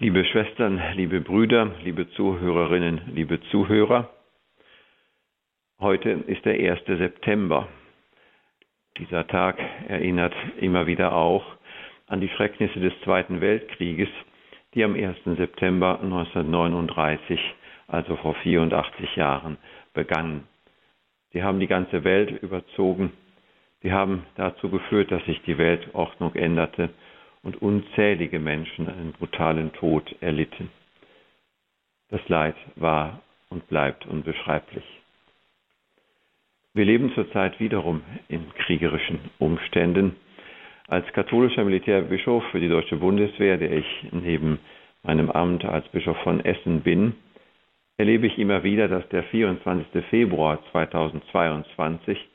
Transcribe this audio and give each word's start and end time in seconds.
Liebe 0.00 0.24
Schwestern, 0.24 0.80
liebe 0.94 1.20
Brüder, 1.20 1.72
liebe 1.82 2.08
Zuhörerinnen, 2.10 3.00
liebe 3.14 3.40
Zuhörer, 3.50 4.08
heute 5.80 6.10
ist 6.10 6.44
der 6.44 6.54
1. 6.54 6.84
September. 6.86 7.66
Dieser 8.96 9.26
Tag 9.26 9.58
erinnert 9.88 10.32
immer 10.60 10.86
wieder 10.86 11.16
auch 11.16 11.44
an 12.06 12.20
die 12.20 12.28
Schrecknisse 12.28 12.78
des 12.78 12.92
Zweiten 13.02 13.40
Weltkrieges, 13.40 14.08
die 14.74 14.84
am 14.84 14.94
1. 14.94 15.16
September 15.36 15.98
1939, 16.00 17.40
also 17.88 18.14
vor 18.18 18.36
84 18.36 19.16
Jahren, 19.16 19.58
begannen. 19.94 20.46
Sie 21.32 21.42
haben 21.42 21.58
die 21.58 21.66
ganze 21.66 22.04
Welt 22.04 22.40
überzogen. 22.40 23.12
Sie 23.82 23.90
haben 23.90 24.26
dazu 24.36 24.70
geführt, 24.70 25.10
dass 25.10 25.24
sich 25.24 25.42
die 25.42 25.58
Weltordnung 25.58 26.36
änderte 26.36 26.90
und 27.48 27.62
unzählige 27.62 28.38
Menschen 28.38 28.88
einen 28.88 29.12
brutalen 29.12 29.72
Tod 29.72 30.14
erlitten. 30.20 30.70
Das 32.10 32.20
Leid 32.28 32.56
war 32.76 33.20
und 33.48 33.66
bleibt 33.68 34.06
unbeschreiblich. 34.06 34.84
Wir 36.74 36.84
leben 36.84 37.10
zurzeit 37.14 37.58
wiederum 37.58 38.02
in 38.28 38.52
kriegerischen 38.54 39.18
Umständen. 39.38 40.16
Als 40.88 41.10
katholischer 41.14 41.64
Militärbischof 41.64 42.44
für 42.50 42.60
die 42.60 42.68
deutsche 42.68 42.96
Bundeswehr, 42.96 43.56
der 43.56 43.72
ich 43.72 43.86
neben 44.12 44.58
meinem 45.02 45.30
Amt 45.30 45.64
als 45.64 45.88
Bischof 45.88 46.18
von 46.18 46.44
Essen 46.44 46.82
bin, 46.82 47.14
erlebe 47.96 48.26
ich 48.26 48.38
immer 48.38 48.62
wieder, 48.62 48.88
dass 48.88 49.08
der 49.08 49.22
24. 49.22 50.04
Februar 50.10 50.58
2022 50.72 52.28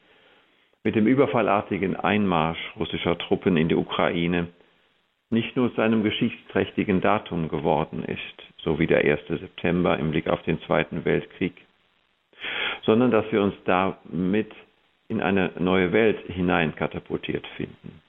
mit 0.84 0.96
dem 0.96 1.06
überfallartigen 1.06 1.96
Einmarsch 1.96 2.60
russischer 2.78 3.16
Truppen 3.20 3.58
in 3.58 3.70
die 3.70 3.76
Ukraine 3.76 4.48
nicht 5.34 5.56
nur 5.56 5.74
zu 5.76 5.82
einem 5.82 6.04
geschichtsträchtigen 6.04 7.02
Datum 7.02 7.50
geworden 7.50 8.04
ist, 8.04 8.44
so 8.64 8.80
wie 8.80 8.88
der 8.88 9.00
1. 9.00 9.28
September 9.28 9.98
im 9.98 10.12
Blick 10.12 10.28
auf 10.28 10.42
den 10.44 10.62
Zweiten 10.62 11.04
Weltkrieg, 11.06 11.54
sondern 12.84 13.12
dass 13.12 13.30
wir 13.32 13.42
uns 13.42 13.56
damit 13.66 14.52
in 15.08 15.22
eine 15.22 15.52
neue 15.60 15.92
Welt 15.92 16.20
hineinkatapultiert 16.28 17.46
finden. 17.58 18.02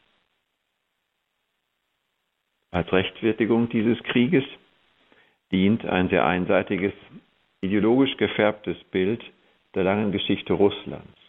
Als 2.70 2.92
Rechtfertigung 2.92 3.68
dieses 3.68 4.02
Krieges 4.02 4.44
dient 5.52 5.84
ein 5.84 6.08
sehr 6.08 6.26
einseitiges, 6.26 6.92
ideologisch 7.60 8.16
gefärbtes 8.16 8.76
Bild 8.90 9.22
der 9.74 9.84
langen 9.84 10.12
Geschichte 10.12 10.52
Russlands. 10.52 11.23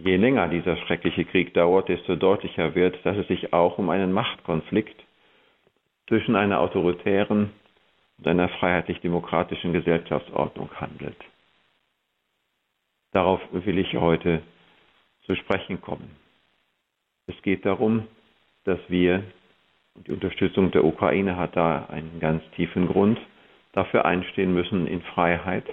Je 0.00 0.16
länger 0.16 0.46
dieser 0.46 0.76
schreckliche 0.76 1.24
Krieg 1.24 1.54
dauert, 1.54 1.88
desto 1.88 2.14
deutlicher 2.14 2.76
wird, 2.76 3.04
dass 3.04 3.16
es 3.16 3.26
sich 3.26 3.52
auch 3.52 3.78
um 3.78 3.90
einen 3.90 4.12
Machtkonflikt 4.12 4.94
zwischen 6.06 6.36
einer 6.36 6.60
autoritären 6.60 7.50
und 8.18 8.28
einer 8.28 8.48
freiheitlich-demokratischen 8.48 9.72
Gesellschaftsordnung 9.72 10.70
handelt. 10.80 11.16
Darauf 13.12 13.40
will 13.50 13.76
ich 13.78 13.92
heute 13.96 14.42
zu 15.26 15.34
sprechen 15.34 15.80
kommen. 15.80 16.14
Es 17.26 17.40
geht 17.42 17.66
darum, 17.66 18.06
dass 18.64 18.78
wir, 18.86 19.24
und 19.94 20.06
die 20.06 20.12
Unterstützung 20.12 20.70
der 20.70 20.84
Ukraine 20.84 21.36
hat 21.36 21.56
da 21.56 21.86
einen 21.86 22.20
ganz 22.20 22.44
tiefen 22.52 22.86
Grund, 22.86 23.18
dafür 23.72 24.04
einstehen 24.04 24.54
müssen 24.54 24.86
in 24.86 25.02
Freiheit, 25.02 25.66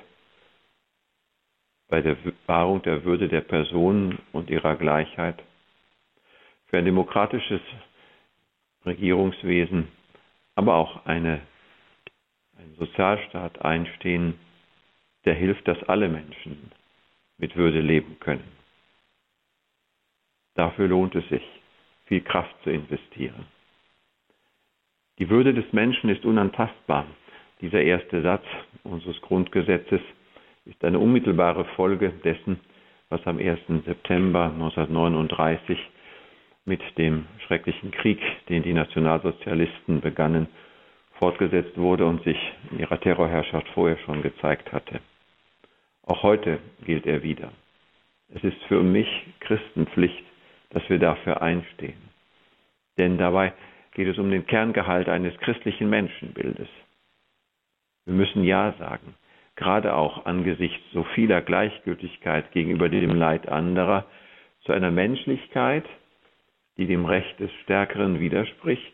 bei 1.87 2.01
der 2.01 2.17
Wahrung 2.47 2.81
der 2.83 3.03
Würde 3.03 3.27
der 3.27 3.41
Person 3.41 4.19
und 4.31 4.49
ihrer 4.49 4.75
Gleichheit, 4.75 5.41
für 6.67 6.77
ein 6.77 6.85
demokratisches 6.85 7.61
Regierungswesen, 8.85 9.87
aber 10.55 10.75
auch 10.75 11.05
eine, 11.05 11.41
ein 12.57 12.75
Sozialstaat 12.77 13.63
einstehen, 13.63 14.39
der 15.25 15.35
hilft, 15.35 15.67
dass 15.67 15.81
alle 15.83 16.07
Menschen 16.09 16.71
mit 17.37 17.55
Würde 17.55 17.81
leben 17.81 18.19
können. 18.19 18.51
Dafür 20.55 20.87
lohnt 20.87 21.15
es 21.15 21.27
sich, 21.29 21.43
viel 22.05 22.21
Kraft 22.21 22.55
zu 22.63 22.69
investieren. 22.69 23.45
Die 25.19 25.29
Würde 25.29 25.53
des 25.53 25.71
Menschen 25.73 26.09
ist 26.09 26.25
unantastbar. 26.25 27.05
Dieser 27.61 27.81
erste 27.81 28.21
Satz 28.21 28.43
unseres 28.83 29.19
Grundgesetzes 29.21 30.01
ist 30.65 30.83
eine 30.83 30.99
unmittelbare 30.99 31.65
Folge 31.75 32.11
dessen, 32.23 32.59
was 33.09 33.25
am 33.27 33.37
1. 33.37 33.59
September 33.85 34.45
1939 34.45 35.77
mit 36.65 36.81
dem 36.97 37.27
schrecklichen 37.45 37.91
Krieg, 37.91 38.19
den 38.49 38.63
die 38.63 38.73
Nationalsozialisten 38.73 40.01
begannen, 40.01 40.47
fortgesetzt 41.19 41.77
wurde 41.77 42.05
und 42.05 42.23
sich 42.23 42.37
in 42.71 42.79
ihrer 42.79 42.99
Terrorherrschaft 42.99 43.67
vorher 43.69 43.97
schon 43.99 44.23
gezeigt 44.23 44.71
hatte. 44.73 44.99
Auch 46.03 46.23
heute 46.23 46.59
gilt 46.83 47.05
er 47.05 47.21
wieder. 47.21 47.51
Es 48.33 48.43
ist 48.43 48.61
für 48.67 48.81
mich 48.81 49.07
Christenpflicht, 49.41 50.23
dass 50.71 50.87
wir 50.89 50.97
dafür 50.97 51.41
einstehen. 51.43 52.09
Denn 52.97 53.17
dabei 53.19 53.53
geht 53.93 54.07
es 54.07 54.17
um 54.17 54.31
den 54.31 54.47
Kerngehalt 54.47 55.07
eines 55.09 55.37
christlichen 55.37 55.89
Menschenbildes. 55.89 56.67
Wir 58.05 58.13
müssen 58.15 58.43
Ja 58.43 58.73
sagen 58.79 59.13
gerade 59.55 59.95
auch 59.95 60.25
angesichts 60.25 60.83
so 60.93 61.03
vieler 61.15 61.41
Gleichgültigkeit 61.41 62.51
gegenüber 62.51 62.89
dem 62.89 63.15
Leid 63.15 63.47
anderer, 63.47 64.05
zu 64.61 64.73
einer 64.73 64.91
Menschlichkeit, 64.91 65.85
die 66.77 66.87
dem 66.87 67.05
Recht 67.05 67.39
des 67.39 67.51
Stärkeren 67.63 68.19
widerspricht, 68.19 68.93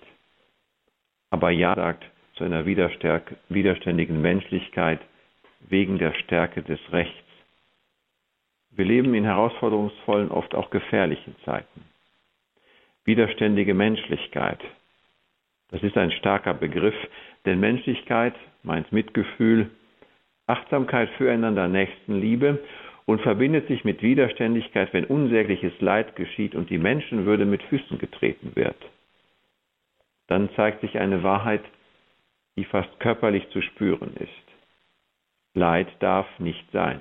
aber 1.30 1.50
ja 1.50 1.74
sagt 1.76 2.06
zu 2.36 2.44
einer 2.44 2.66
widerständigen 2.66 4.22
Menschlichkeit 4.22 5.00
wegen 5.62 5.98
der 5.98 6.14
Stärke 6.14 6.62
des 6.62 6.80
Rechts. 6.92 7.16
Wir 8.72 8.86
leben 8.86 9.14
in 9.14 9.26
herausforderungsvollen, 9.26 10.32
oft 10.32 10.56
auch 10.56 10.70
gefährlichen 10.70 11.36
Zeiten. 11.44 11.86
Widerständige 13.04 13.74
Menschlichkeit, 13.74 14.60
das 15.70 15.82
ist 15.84 15.98
ein 15.98 16.12
starker 16.12 16.54
Begriff, 16.54 16.96
denn 17.46 17.60
Menschlichkeit 17.60 18.36
meint 18.64 18.92
Mitgefühl, 18.92 19.72
Achtsamkeit 20.48 21.10
füreinander, 21.18 21.68
Nächstenliebe 21.68 22.60
und 23.06 23.22
verbindet 23.22 23.68
sich 23.68 23.84
mit 23.84 24.02
Widerständigkeit, 24.02 24.94
wenn 24.94 25.06
unsägliches 25.06 25.74
Leid 25.80 26.16
geschieht 26.16 26.56
und 26.56 26.70
die 26.70 26.78
Menschenwürde 26.78 27.46
mit 27.46 27.64
Füßen 27.64 27.98
getreten 27.98 28.52
wird. 28.56 28.78
Dann 30.28 30.50
zeigt 30.56 30.82
sich 30.82 30.98
eine 30.98 31.24
Wahrheit, 31.24 31.64
die 32.58 32.66
fast 32.66 33.00
körperlich 33.00 33.50
zu 33.50 33.62
spüren 33.62 34.14
ist. 34.16 34.30
Leid 35.54 35.88
darf 36.00 36.28
nicht 36.40 36.70
sein. 36.72 37.00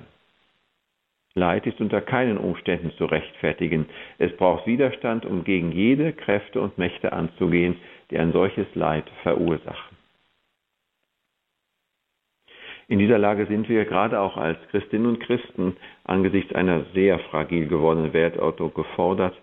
Leid 1.33 1.65
ist 1.65 1.79
unter 1.79 2.01
keinen 2.01 2.37
Umständen 2.37 2.91
zu 2.97 3.05
rechtfertigen. 3.05 3.85
Es 4.17 4.35
braucht 4.35 4.67
Widerstand, 4.67 5.25
um 5.25 5.45
gegen 5.45 5.71
jede 5.71 6.11
Kräfte 6.11 6.59
und 6.59 6.77
Mächte 6.77 7.13
anzugehen, 7.13 7.77
die 8.09 8.17
ein 8.17 8.33
solches 8.33 8.67
Leid 8.75 9.09
verursachen. 9.23 9.90
In 12.91 12.99
dieser 12.99 13.17
Lage 13.17 13.45
sind 13.45 13.69
wir 13.69 13.85
gerade 13.85 14.19
auch 14.19 14.35
als 14.35 14.57
Christinnen 14.69 15.07
und 15.07 15.21
Christen 15.21 15.77
angesichts 16.03 16.53
einer 16.53 16.83
sehr 16.93 17.19
fragil 17.19 17.67
gewordenen 17.67 18.11
Weltordnung 18.11 18.73
gefordert, 18.73 19.33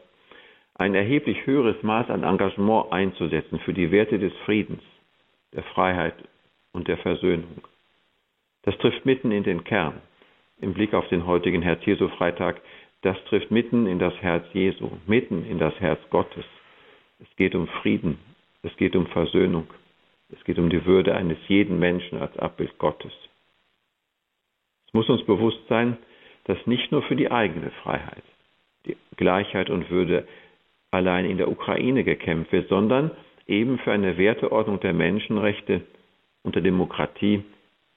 ein 0.75 0.95
erheblich 0.95 1.47
höheres 1.47 1.83
Maß 1.83 2.11
an 2.11 2.25
Engagement 2.25 2.93
einzusetzen 2.93 3.59
für 3.61 3.73
die 3.73 3.91
Werte 3.91 4.19
des 4.19 4.35
Friedens, 4.45 4.83
der 5.55 5.63
Freiheit 5.63 6.13
und 6.73 6.89
der 6.89 6.99
Versöhnung. 6.99 7.63
Das 8.65 8.77
trifft 8.77 9.07
mitten 9.07 9.33
in 9.33 9.45
den 9.45 9.65
Kern. 9.65 10.03
Im 10.61 10.75
Blick 10.75 10.93
auf 10.93 11.09
den 11.09 11.27
heutigen 11.27 11.63
Herz-Jesu-Freitag, 11.63 12.61
das 13.01 13.17
trifft 13.31 13.51
mitten 13.51 13.87
in 13.87 13.99
das 13.99 14.13
Herz 14.21 14.45
Jesu, 14.53 14.91
mitten 15.07 15.47
in 15.47 15.59
das 15.59 15.73
Herz 15.81 16.01
Gottes. 16.11 16.45
Es 17.19 17.35
geht 17.37 17.55
um 17.55 17.67
Frieden, 17.81 18.19
es 18.63 18.77
geht 18.77 18.95
um 18.95 19.07
Versöhnung, 19.07 19.69
es 20.29 20.45
geht 20.45 20.59
um 20.59 20.69
die 20.69 20.85
Würde 20.85 21.15
eines 21.15 21.39
jeden 21.49 21.79
Menschen 21.79 22.19
als 22.19 22.37
Abbild 22.37 22.77
Gottes. 22.77 23.28
Es 24.89 24.95
muss 24.95 25.09
uns 25.11 25.25
bewusst 25.27 25.61
sein, 25.69 25.99
dass 26.45 26.67
nicht 26.67 26.91
nur 26.93 27.03
für 27.03 27.15
die 27.15 27.31
eigene 27.31 27.71
Freiheit, 27.83 28.23
die 28.87 28.97
Gleichheit 29.17 29.69
und 29.69 29.91
Würde 29.91 30.27
allein 30.91 31.27
in 31.27 31.37
der 31.37 31.51
Ukraine 31.51 32.05
gekämpft 32.05 32.53
wird, 32.53 32.71
sondern 32.71 33.11
eben 33.47 33.79
für 33.81 33.93
eine 33.93 34.17
Werteordnung 34.17 34.81
der 34.81 34.95
Menschenrechte 34.95 35.83
und 36.43 36.55
der 36.55 36.63
Demokratie 36.63 37.45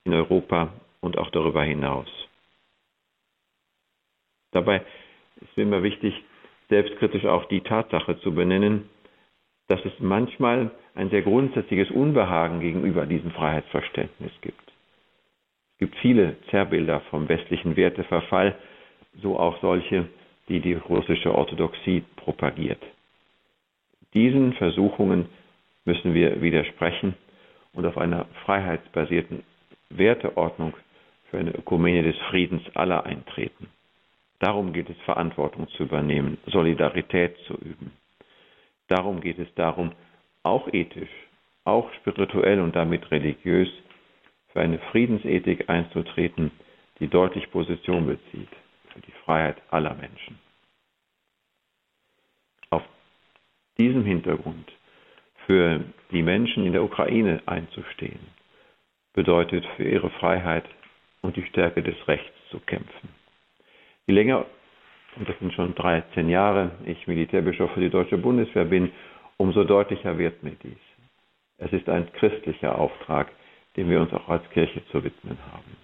in 0.03 0.13
Europa 0.13 0.73
und 0.99 1.17
auch 1.17 1.29
darüber 1.29 1.63
hinaus. 1.63 2.09
Dabei 4.51 4.83
ist 5.39 5.55
mir 5.55 5.63
immer 5.63 5.83
wichtig, 5.83 6.13
selbstkritisch 6.67 7.23
auch 7.25 7.45
die 7.45 7.61
Tatsache 7.61 8.19
zu 8.19 8.33
benennen, 8.35 8.89
dass 9.69 9.79
es 9.85 9.93
manchmal 9.99 10.71
ein 10.95 11.09
sehr 11.09 11.21
grundsätzliches 11.21 11.89
Unbehagen 11.89 12.59
gegenüber 12.59 13.05
diesem 13.05 13.31
Freiheitsverständnis 13.31 14.33
gibt 14.41 14.70
gibt 15.81 15.97
viele 15.97 16.35
Zerrbilder 16.51 16.99
vom 17.09 17.27
westlichen 17.27 17.75
Werteverfall, 17.75 18.55
so 19.19 19.39
auch 19.39 19.59
solche, 19.61 20.07
die 20.47 20.59
die 20.59 20.75
russische 20.75 21.33
Orthodoxie 21.33 22.03
propagiert. 22.17 22.81
Diesen 24.13 24.53
Versuchungen 24.53 25.27
müssen 25.83 26.13
wir 26.13 26.39
widersprechen 26.39 27.15
und 27.73 27.87
auf 27.87 27.97
einer 27.97 28.25
freiheitsbasierten 28.45 29.41
Werteordnung 29.89 30.77
für 31.31 31.39
eine 31.39 31.51
Ökumene 31.51 32.03
des 32.03 32.17
Friedens 32.29 32.61
aller 32.75 33.03
eintreten. 33.03 33.67
Darum 34.37 34.73
geht 34.73 34.89
es, 34.89 34.97
Verantwortung 35.05 35.67
zu 35.69 35.83
übernehmen, 35.83 36.37
Solidarität 36.45 37.35
zu 37.47 37.55
üben. 37.55 37.91
Darum 38.87 39.19
geht 39.19 39.39
es 39.39 39.51
darum, 39.55 39.93
auch 40.43 40.67
ethisch, 40.71 41.09
auch 41.63 41.91
spirituell 41.93 42.59
und 42.59 42.75
damit 42.75 43.09
religiös 43.09 43.69
für 44.51 44.61
eine 44.61 44.79
Friedensethik 44.91 45.69
einzutreten, 45.69 46.51
die 46.99 47.07
deutlich 47.07 47.49
Position 47.51 48.05
bezieht 48.05 48.49
für 48.93 49.01
die 49.01 49.13
Freiheit 49.25 49.61
aller 49.69 49.93
Menschen. 49.95 50.39
Auf 52.69 52.83
diesem 53.77 54.03
Hintergrund 54.05 54.71
für 55.45 55.83
die 56.11 56.21
Menschen 56.21 56.65
in 56.65 56.73
der 56.73 56.83
Ukraine 56.83 57.41
einzustehen, 57.45 58.19
bedeutet 59.13 59.65
für 59.75 59.83
ihre 59.83 60.09
Freiheit 60.11 60.65
und 61.21 61.35
die 61.35 61.45
Stärke 61.45 61.81
des 61.81 61.95
Rechts 62.07 62.31
zu 62.49 62.59
kämpfen. 62.59 63.09
Je 64.07 64.13
länger, 64.13 64.45
und 65.15 65.27
das 65.27 65.37
sind 65.39 65.53
schon 65.53 65.75
13 65.75 66.29
Jahre, 66.29 66.71
ich 66.85 67.07
Militärbischof 67.07 67.71
für 67.71 67.81
die 67.81 67.89
Deutsche 67.89 68.17
Bundeswehr 68.17 68.65
bin, 68.65 68.91
umso 69.37 69.63
deutlicher 69.63 70.17
wird 70.17 70.43
mir 70.43 70.55
dies. 70.63 70.79
Es 71.57 71.71
ist 71.73 71.89
ein 71.89 72.11
christlicher 72.13 72.77
Auftrag, 72.77 73.31
dem 73.77 73.89
wir 73.89 74.01
uns 74.01 74.13
auch 74.13 74.27
als 74.27 74.47
Kirche 74.51 74.85
zu 74.87 75.03
widmen 75.03 75.37
haben. 75.51 75.77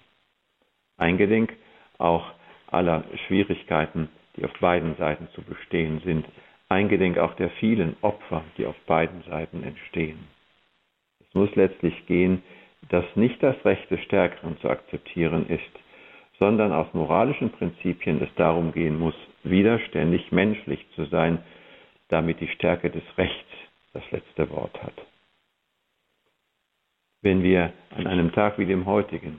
Eingedenk 0.96 1.56
auch 1.98 2.32
aller 2.66 3.04
Schwierigkeiten, 3.26 4.08
die 4.36 4.44
auf 4.44 4.52
beiden 4.60 4.96
Seiten 4.96 5.28
zu 5.34 5.42
bestehen 5.42 6.00
sind, 6.04 6.26
eingedenk 6.68 7.18
auch 7.18 7.34
der 7.34 7.50
vielen 7.50 7.96
Opfer, 8.02 8.44
die 8.56 8.66
auf 8.66 8.76
beiden 8.86 9.22
Seiten 9.22 9.62
entstehen. 9.64 10.18
Es 11.20 11.34
muss 11.34 11.54
letztlich 11.56 12.06
gehen, 12.06 12.42
dass 12.90 13.04
nicht 13.16 13.42
das 13.42 13.56
Recht 13.64 13.90
des 13.90 14.00
Stärkeren 14.00 14.58
zu 14.58 14.68
akzeptieren 14.68 15.48
ist, 15.48 15.62
sondern 16.38 16.72
aus 16.72 16.86
moralischen 16.94 17.50
Prinzipien 17.50 18.22
es 18.22 18.32
darum 18.36 18.72
gehen 18.72 18.98
muss, 18.98 19.14
widerständig 19.42 20.30
menschlich 20.30 20.86
zu 20.94 21.04
sein, 21.06 21.42
damit 22.08 22.40
die 22.40 22.48
Stärke 22.48 22.90
des 22.90 23.02
Rechts 23.16 23.50
das 23.92 24.08
letzte 24.10 24.48
Wort 24.50 24.80
hat. 24.82 24.94
Wenn 27.20 27.42
wir 27.42 27.72
an 27.96 28.06
einem 28.06 28.32
Tag 28.32 28.58
wie 28.58 28.66
dem 28.66 28.86
heutigen, 28.86 29.38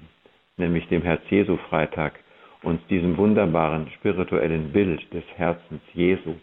nämlich 0.57 0.87
dem 0.89 1.01
Herz-Jesu-Freitag, 1.01 2.19
uns 2.61 2.85
diesem 2.87 3.15
wunderbaren 3.17 3.89
spirituellen 3.91 4.73
Bild 4.73 5.01
des 5.13 5.23
Herzens 5.37 5.81
Jesu, 5.93 6.35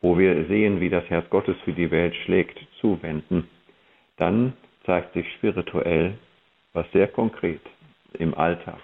wo 0.00 0.16
wir 0.16 0.46
sehen, 0.46 0.80
wie 0.80 0.88
das 0.88 1.08
Herz 1.10 1.28
Gottes 1.28 1.56
für 1.64 1.72
die 1.72 1.90
Welt 1.90 2.14
schlägt, 2.24 2.56
zuwenden, 2.80 3.48
dann 4.16 4.52
zeigt 4.86 5.12
sich 5.14 5.26
spirituell, 5.34 6.16
was 6.72 6.86
sehr 6.92 7.08
konkret 7.08 7.60
im 8.14 8.32
Alltag 8.34 8.80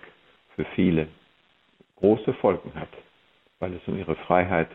für 0.56 0.64
viele 0.74 1.06
große 1.96 2.32
Folgen 2.34 2.72
hat, 2.74 2.88
weil 3.60 3.72
es 3.74 3.86
um 3.86 3.96
ihre 3.96 4.16
Freiheit, 4.16 4.70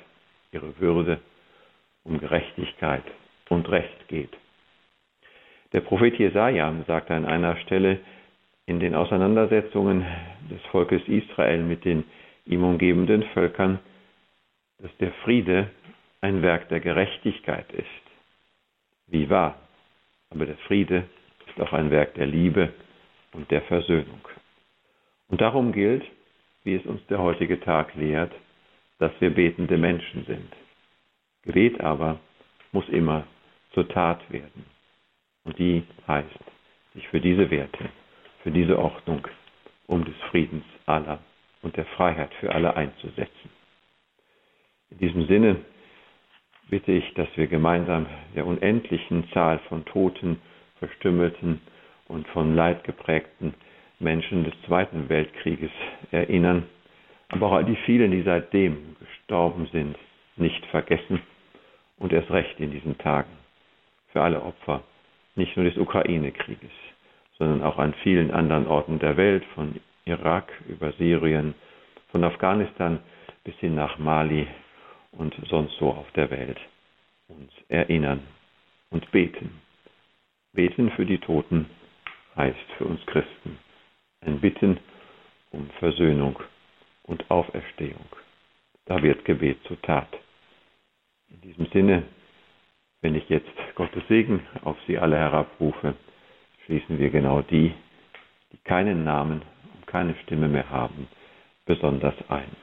ihre 0.54 0.80
Würde, 0.80 1.20
um 2.06 2.20
Gerechtigkeit 2.20 3.04
und 3.50 3.70
Recht 3.70 4.08
geht. 4.08 4.32
Der 5.74 5.82
Prophet 5.82 6.18
Jesaja 6.18 6.74
sagt 6.86 7.12
an 7.12 7.26
einer 7.26 7.56
Stelle 7.58 8.00
in 8.66 8.80
den 8.80 8.94
Auseinandersetzungen 8.94 10.06
des 10.50 10.62
Volkes 10.72 11.02
Israel 11.08 11.64
mit 11.64 11.86
den 11.86 12.04
ihm 12.46 12.64
umgebenden 12.64 13.24
Völkern, 13.34 13.80
dass 14.80 14.96
der 14.98 15.12
Friede 15.24 15.70
ein 16.22 16.42
Werk 16.42 16.70
der 16.70 16.80
Gerechtigkeit 16.80 17.72
ist. 17.72 17.86
Wie 19.08 19.30
wahr, 19.30 19.56
aber 20.30 20.46
der 20.46 20.58
Friede 20.68 21.06
ist 21.48 21.60
auch 21.60 21.74
ein 21.74 21.92
Werk 21.92 22.16
der 22.16 22.28
Liebe 22.28 22.74
und 23.34 23.50
der 23.52 23.62
Versöhnung. 23.64 24.28
Und 25.30 25.42
darum 25.42 25.72
gilt, 25.72 26.04
wie 26.64 26.76
es 26.76 26.86
uns 26.86 27.06
der 27.08 27.20
heutige 27.20 27.60
Tag 27.60 27.96
lehrt, 27.96 28.32
dass 29.00 29.12
wir 29.20 29.34
betende 29.34 29.78
Menschen 29.78 30.26
sind. 30.26 30.54
Gebet 31.44 31.80
aber 31.82 32.20
muss 32.72 32.88
immer 32.90 33.26
zur 33.74 33.88
Tat 33.88 34.20
werden. 34.32 34.66
Und 35.44 35.58
die 35.58 35.84
heißt, 36.08 36.28
sich 36.94 37.08
für 37.08 37.22
diese 37.22 37.50
Werte, 37.50 37.90
für 38.44 38.52
diese 38.52 38.78
Ordnung, 38.78 39.28
um 39.88 40.06
des 40.06 40.16
Friedens 40.30 40.64
aller 40.86 41.20
und 41.62 41.76
der 41.78 41.86
Freiheit 41.86 42.34
für 42.40 42.54
alle 42.54 42.76
einzusetzen. 42.76 43.50
In 44.92 44.98
diesem 45.00 45.28
Sinne 45.28 45.58
bitte 46.70 46.92
ich, 46.92 47.14
dass 47.14 47.28
wir 47.36 47.48
gemeinsam 47.48 48.08
der 48.36 48.46
unendlichen 48.46 49.30
Zahl 49.32 49.60
von 49.70 49.86
Toten, 49.86 50.42
Verstümmelten 50.80 51.62
und 52.08 52.28
von 52.30 52.56
Leid 52.56 52.84
geprägten 52.84 53.54
Menschen 54.00 54.44
des 54.44 54.54
Zweiten 54.66 55.10
Weltkrieges 55.10 55.72
erinnern, 56.12 56.68
aber 57.30 57.52
auch 57.52 57.64
die 57.64 57.76
vielen, 57.86 58.12
die 58.12 58.24
seitdem 58.24 58.96
gestorben 59.00 59.68
sind, 59.72 59.98
nicht 60.38 60.66
vergessen 60.68 61.22
und 61.98 62.12
erst 62.12 62.32
recht 62.32 62.60
in 62.60 62.72
diesen 62.72 62.98
Tagen 62.98 63.30
für 64.12 64.22
alle 64.22 64.42
Opfer, 64.42 64.84
nicht 65.36 65.56
nur 65.56 65.66
des 65.66 65.78
Ukraine-Krieges, 65.78 66.72
sondern 67.38 67.64
auch 67.64 67.78
an 67.78 67.94
vielen 68.04 68.32
anderen 68.32 68.68
Orten 68.68 69.00
der 69.00 69.18
Welt, 69.18 69.44
von 69.56 69.80
Irak 70.06 70.52
über 70.68 70.92
Syrien, 70.94 71.54
von 72.12 72.24
Afghanistan 72.24 73.00
bis 73.44 73.56
hin 73.56 73.76
nach 73.76 73.98
Mali 73.98 74.48
und 75.12 75.36
sonst 75.48 75.78
so 75.78 75.90
auf 75.90 76.10
der 76.12 76.30
Welt, 76.30 76.60
uns 77.28 77.52
erinnern 77.70 78.22
und 78.90 79.10
beten. 79.12 79.62
Beten 80.54 80.92
für 80.92 81.06
die 81.06 81.20
Toten 81.20 81.68
heißt 82.36 82.72
für 82.78 82.86
uns 82.86 83.06
Christen 83.06 83.58
ein 84.22 84.40
Bitten 84.40 84.80
um 85.52 85.70
Versöhnung 85.80 86.40
und 87.04 87.30
Auferstehung. 87.30 88.06
Da 88.86 89.02
wird 89.02 89.26
Gebet 89.26 89.58
zur 89.68 89.82
Tat. 89.82 90.08
In 91.30 91.42
diesem 91.42 91.66
Sinne, 91.68 92.04
wenn 93.02 93.16
ich 93.16 93.28
jetzt 93.30 93.50
Gottes 93.76 94.04
Segen 94.08 94.42
auf 94.64 94.78
Sie 94.88 94.98
alle 94.98 95.18
herabrufe, 95.18 95.96
schließen 96.66 97.00
wir 97.00 97.10
genau 97.10 97.42
die, 97.42 97.74
die 98.52 98.58
keinen 98.64 99.04
Namen 99.04 99.42
und 99.76 99.88
keine 99.88 100.16
Stimme 100.24 100.48
mehr 100.48 100.70
haben, 100.70 101.08
besonders 101.66 102.16
ein. 102.30 102.56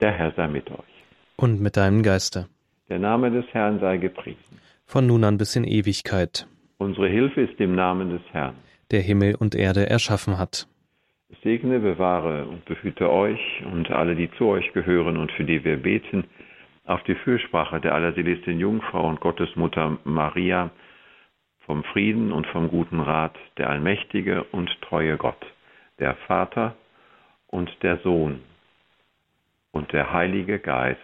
Der 0.00 0.12
Herr 0.12 0.32
sei 0.32 0.48
mit 0.48 0.70
euch. 0.70 0.94
Und 1.36 1.60
mit 1.60 1.76
deinem 1.76 2.02
Geiste. 2.02 2.48
Der 2.88 2.98
Name 2.98 3.30
des 3.30 3.46
Herrn 3.52 3.80
sei 3.80 3.96
gepriesen. 3.96 4.60
Von 4.84 5.06
nun 5.06 5.24
an 5.24 5.38
bis 5.38 5.56
in 5.56 5.64
Ewigkeit. 5.64 6.46
Unsere 6.78 7.08
Hilfe 7.08 7.42
ist 7.42 7.60
im 7.60 7.74
Namen 7.74 8.10
des 8.10 8.22
Herrn 8.32 8.56
der 8.92 9.00
Himmel 9.00 9.34
und 9.34 9.54
Erde 9.54 9.88
erschaffen 9.88 10.38
hat. 10.38 10.68
Segne, 11.42 11.80
bewahre 11.80 12.44
und 12.44 12.64
behüte 12.66 13.10
euch 13.10 13.40
und 13.72 13.90
alle, 13.90 14.14
die 14.14 14.30
zu 14.36 14.46
euch 14.46 14.72
gehören 14.74 15.16
und 15.16 15.32
für 15.32 15.44
die 15.44 15.64
wir 15.64 15.78
beten, 15.78 16.24
auf 16.84 17.02
die 17.04 17.14
Fürsprache 17.14 17.80
der 17.80 17.94
allerseligsten 17.94 18.58
Jungfrau 18.58 19.08
und 19.08 19.20
Gottesmutter 19.20 19.98
Maria, 20.04 20.70
vom 21.64 21.84
Frieden 21.84 22.32
und 22.32 22.46
vom 22.48 22.68
guten 22.68 23.00
Rat 23.00 23.36
der 23.56 23.70
allmächtige 23.70 24.42
und 24.44 24.68
treue 24.82 25.16
Gott, 25.16 25.46
der 26.00 26.16
Vater 26.26 26.74
und 27.46 27.70
der 27.82 27.98
Sohn 27.98 28.40
und 29.70 29.92
der 29.92 30.12
Heilige 30.12 30.58
Geist. 30.58 31.00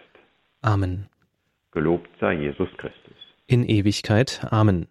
Amen. 0.61 1.07
Gelobt 1.71 2.09
sei 2.19 2.33
Jesus 2.33 2.69
Christus. 2.77 3.15
In 3.47 3.63
Ewigkeit. 3.63 4.45
Amen. 4.51 4.89